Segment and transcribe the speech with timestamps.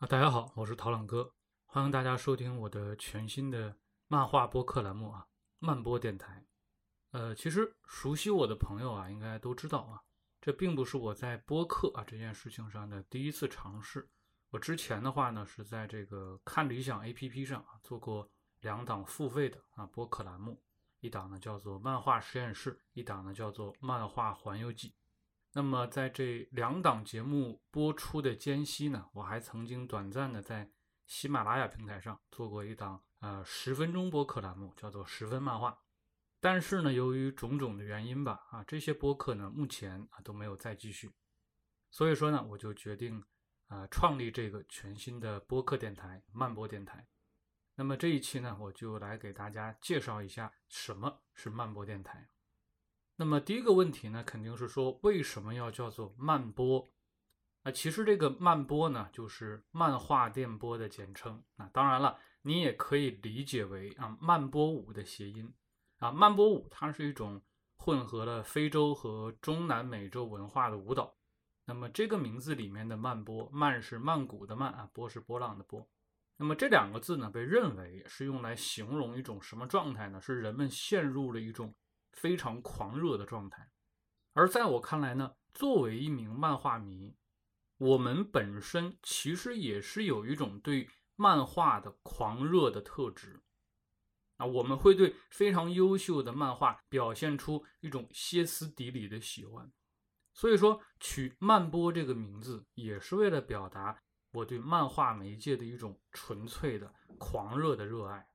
[0.00, 1.34] 啊，大家好，我是陶朗哥，
[1.66, 3.76] 欢迎大家收听我的全新的
[4.08, 5.26] 漫画播客栏目啊，
[5.58, 6.42] 漫播电台。
[7.10, 10.00] 呃，其实熟悉我的朋友啊，应该都知道啊，
[10.40, 14.08] 这并不是我在播客啊这件事情上的第一次尝试。
[14.48, 18.26] 我之前的话呢，是在这个看理想 APP 上啊做过
[18.60, 20.62] 两档付费的啊播客栏目，
[21.00, 24.94] 一档呢叫做漫画实验室，一档呢叫做漫画环游记。
[25.52, 30.70] 那么在这两档节目播出的间隙呢，我还曾经短暂的在
[31.06, 35.76] 喜马拉雅平台上做过一档呃十分钟播客栏目，叫做十分漫画。
[36.38, 41.10] 但是呢，由于种种的原因吧，啊这些播客呢目前啊都没有再继续。
[41.90, 43.24] 所以说呢，我就决定
[43.66, 47.08] 啊创立这个全新的播客电台——漫播电台。
[47.74, 52.28] 那么这一期呢，我就来给大家介绍一下什么是漫播电台。
[53.20, 56.90] 那么第一个问题呢，肯定是说为什么要叫做漫播？
[57.64, 61.44] 啊，其实这个漫播呢，就是漫画电波的简称。
[61.56, 65.52] 啊，当然了，你也可以理解为啊慢波舞的谐音。
[65.98, 67.42] 啊，慢波舞它是一种
[67.76, 71.14] 混合了非洲和中南美洲文化的舞蹈。
[71.66, 75.86] 那么这个名字里面的慢波，慢是曼谷的慢啊，波是波浪的波。
[76.38, 80.18] 那么这两个字呢，被认为是用来形容一种什么状态呢？
[80.22, 81.74] 是人们陷入了一种。
[82.12, 83.70] 非常狂热的状态，
[84.32, 87.16] 而在我看来呢，作为一名漫画迷，
[87.78, 93.40] 我们本身其实也是有一种对漫画的狂热的特质。
[94.36, 99.70] 啊，我们会对非常优秀的漫画表现出一种歇斯底里的喜欢，
[100.32, 104.00] 所以说取漫播这个名字也是为了表达
[104.32, 108.26] 我对漫画媒介的一种纯粹的狂热的热爱。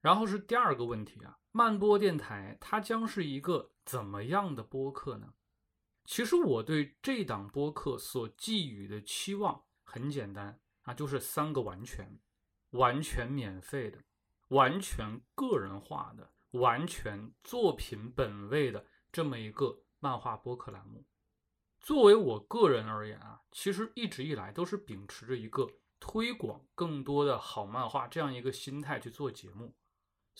[0.00, 1.38] 然后是第二个问题啊。
[1.52, 5.34] 慢播电台它将是一个怎么样的播客呢？
[6.04, 12.18] 其实我对这档播客所寄予的期望很简单啊，就是三个完全：
[12.70, 13.98] 完全免费的、
[14.48, 21.04] 完全个人化的、完全作品本位的这么一个漫画播客栏目。
[21.80, 29.74] 作为我个人而言啊，其实一直以来都是秉持着一个推广更多的好漫画这样一个心态去做节目。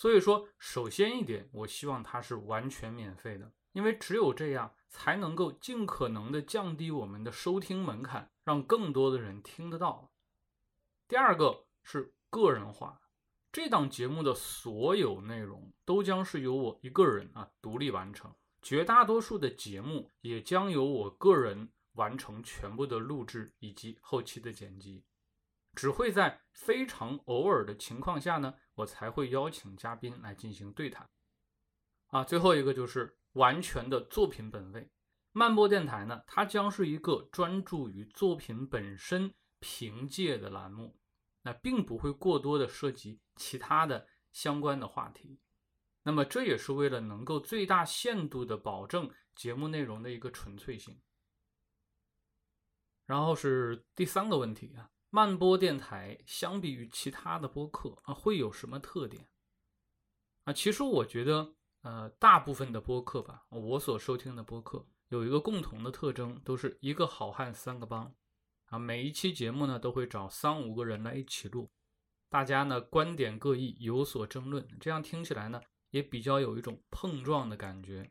[0.00, 10.10] 所以说，首先一点，我希望它是完全免费的，因为只有这样才能够尽可能的降低我们的收听门槛，让更多的人听得到。
[11.06, 13.03] 第二个是个人化，
[13.53, 25.05] 这档节目的所有内容都将是由我一个人啊独立完成，绝大多数的节目也将由我个人完成全部的录制以及后期的剪辑。
[25.81, 31.09] 只会在非常偶尔的情况下呢，我才会邀请嘉宾来进行对谈。
[32.09, 34.91] 啊，最后一个就是完全的作品本位。
[35.33, 41.01] 漫播电台呢，它将是一个专注于作品本身凭借的栏目，
[41.41, 45.41] 那并不会过多的涉及其他的相关的话题。
[46.03, 51.01] 那么这也是为了能够最大限度的保证节目内容的一个纯粹性。
[53.07, 54.91] 然后是第三个问题啊。
[55.12, 59.26] 慢播电台相比于其他的播客啊，会有什么特点
[60.44, 60.53] 啊？
[60.53, 68.15] 其实我觉得，呃，大部分的播客吧，我所收听的播客有一个共同的特征，都是一个好汉三个帮
[68.66, 68.78] 啊。
[68.78, 71.69] 每一期节目呢，都会找三五个人来一起录，
[72.28, 75.60] 大家呢观点各异，有所争论，这样听起来呢
[75.91, 78.09] 也比较有一种碰撞的感觉。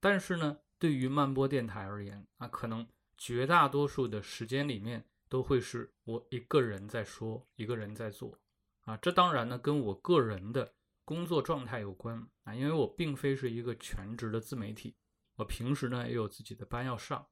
[0.00, 2.86] 但是呢，对于慢播电台而言啊，可能
[3.16, 5.06] 绝大多数的时间里面。
[5.32, 8.38] 都会是我一个人在说，一个人在做，
[8.82, 10.74] 啊，这当然呢跟我个人的
[11.06, 14.94] 工作状态有关啊，因为我并非是一个全职的自媒体，
[15.36, 17.26] 我平时呢也有自己的班要上，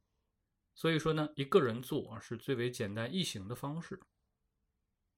[0.74, 4.00] 所以说呢一个人做啊是最为简单易行的方式。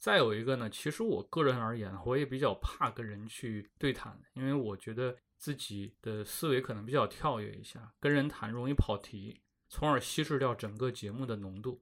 [0.00, 11.80] 再有一个呢，其实我个人而言，我也比较怕跟人去对谈，因为我觉得自己的思维可能比较跳跃一下，跟人谈容易跑题，从而稀释掉整个节目的浓度。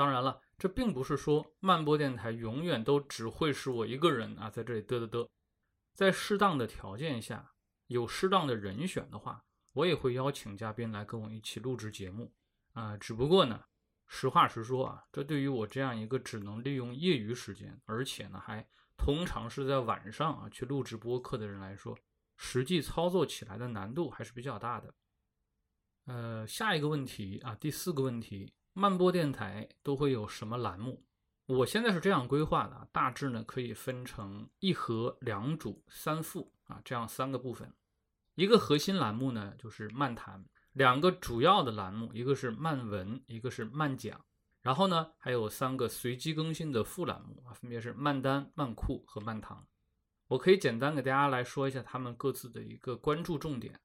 [0.00, 5.28] 当然了，这并不是说慢播电台永远都只会是我一个人啊，在这里嘚嘚嘚。
[5.92, 7.52] 在适当的条件下，
[7.88, 9.44] 有适当的人选的话，
[9.74, 12.32] 我也会邀请嘉宾来跟我一起录制节目
[12.72, 12.96] 啊。
[12.96, 13.62] 只不过呢，
[14.06, 18.66] 实话实说啊，这对于我这样一个只能利用业余时间，而且呢还
[18.96, 21.94] 通常是在晚上啊去录制播客的人来说，
[22.38, 24.94] 实际操作起来的难度还是比较大的。
[26.06, 28.54] 呃，下一个问题啊，第四个问题。
[28.72, 31.04] 慢播电台都会有什么栏目？
[31.46, 37.72] 我现在是这样规划的，大致呢可以分成一核、两主、三副啊，这样三个部分。
[38.36, 44.24] 一个核心栏目呢就是漫谈，两个主要的栏目，一个是漫文，一个是漫讲。
[44.62, 49.66] 然后呢，还有三个随机更新的副栏目啊，分别是漫单、漫酷和漫堂。
[50.28, 53.80] 我可以简单给大家来说一下他们各自的一个关注重点。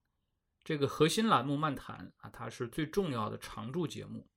[0.64, 4.28] 这个核心栏目漫谈啊，它是最重要的常驻节目，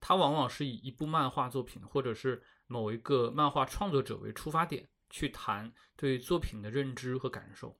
[0.00, 7.78] 它往往是以一部漫画作品或者是某一个漫画创作者为出发点，去谈对作品的认知和感受。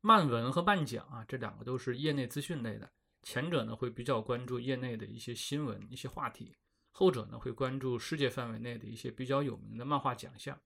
[0.00, 2.90] 漫文和漫讲啊，这两个都是业内资讯类的，
[3.22, 6.56] 前者呢会比较关注业内的一些新闻、一些话题，
[6.90, 10.60] 后者呢会关注世界范围内的一些比较有名的漫画奖项。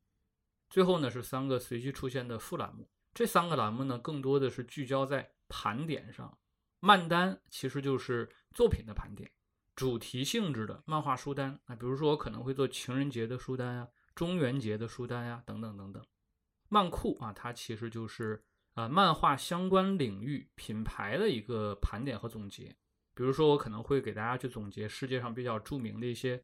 [0.70, 5.32] 最后呢是三个随机出现的副栏目，这三个栏目呢更多的是聚焦在。
[5.54, 6.38] 盘点上，
[6.80, 9.30] 漫单其实就是作品的盘点，
[9.74, 16.04] 主题性质的漫画书单啊，比如说我可能会做情人节的书单呀、中元节的书单呀，等等等等。
[16.68, 18.42] 漫酷啊，它其实就是
[18.74, 22.76] 啊漫画相关领域品牌的一个盘点和总结，
[23.14, 26.42] 比如说我可能会给大家去总结世界上比较著名的一些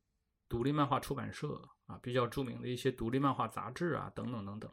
[0.48, 4.70] 独立漫画出版社啊，比较著名的一些独立漫画杂志啊，等等等等。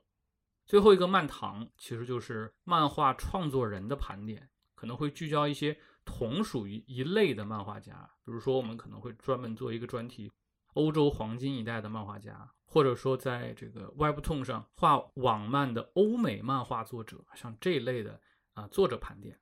[0.65, 10.31] 最后一个漫堂其实就是漫画创作人的盘点，可能会聚焦一些同属于一类的漫画家，比如说我们可能会专门做一个专题，
[10.73, 18.21] 欧洲黄金一代的漫画家，或者说在这个 Webtoon 上画网漫的欧美漫画作者，像这一类的
[18.53, 19.39] 啊作者盘点。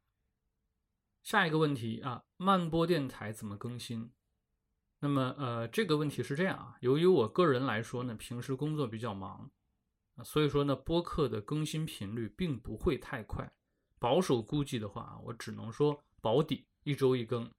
[1.24, 4.12] 下一个问题啊，漫播电台怎么更新？
[5.00, 9.52] 那么呃这个问题是这样啊，由于我个人来说呢，平时工作比较忙。
[10.24, 13.52] 所以说呢，播客的更新频率并不会太快，
[14.04, 17.50] 保守估计的话，我只能说保底一周一更。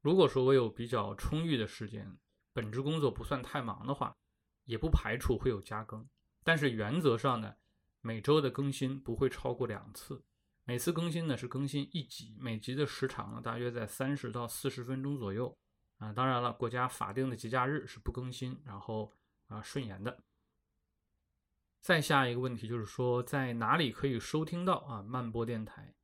[0.00, 2.16] 如果说我有比较充裕的时间，
[2.54, 4.16] 本职工作不算太忙的话，
[4.64, 6.08] 也不排除会有加更。
[6.42, 7.56] 但是原则上呢，
[8.00, 10.24] 每周的更新不会超过两次，
[10.64, 15.54] 每次更新呢是更新一集，每集的时长呢大约在三十到四十分钟左右。
[15.98, 19.12] 啊，当然了，国家法定的节假日是不更新，然后
[19.48, 20.22] 啊顺延的。
[21.86, 25.94] 再下一个问题就是说，在哪里可以收听到啊慢播电台？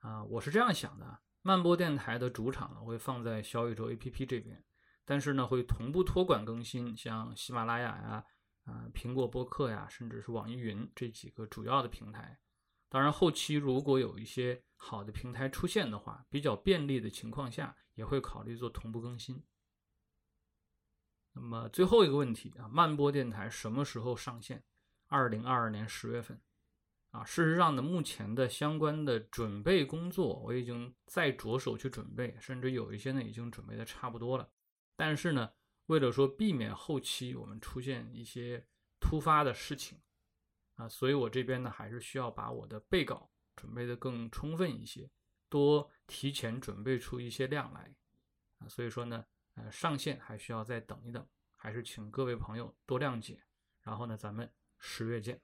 [0.00, 4.64] 啊，我是这样想的，慢播电台的主场呢会放在小宇宙 APP 这边，
[5.04, 8.24] 但是呢会同步托管更新，像喜马拉雅呀、
[8.64, 12.40] 啊苹果播客呀，甚至是网易云这几个主要的平台。
[12.88, 19.40] 当然，后期如果有一些好的平台出现的话，比较便利的情况下，也会考虑做同步更新。
[21.34, 24.64] 那么最后一个问题啊，慢播电台什么时候上线？
[25.12, 26.40] 二零二二年十月份，
[27.10, 34.50] 啊，事实上呢，目前的相关的准备工作我已经在着手去准备，甚至有一些呢已经准备的差不多了。
[34.96, 35.52] 但是呢，
[35.84, 38.66] 为了说避免后期我们出现一些
[38.98, 40.00] 突发的事情，
[40.76, 45.10] 啊，所以我这边呢还是需要把我的备稿准备的更充分一些，
[45.50, 47.94] 多提前准备出一些量来，
[48.60, 49.26] 啊，所以说呢，
[49.56, 53.42] 呃，上线还需要再等一等，还是请各位朋友多谅解。
[53.82, 54.50] 然后呢，咱们。
[54.84, 55.40] 十月见，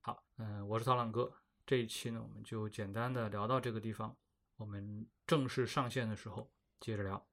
[0.00, 1.32] 好，嗯，我是涛浪哥，
[1.64, 4.14] 这一期呢，我们就简单的聊到这个地方，
[4.56, 6.50] 我们正式上线的时候
[6.80, 7.24] 接着聊。